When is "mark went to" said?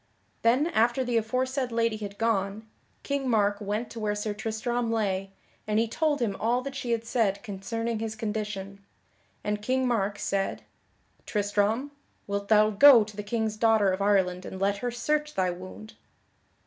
3.29-3.99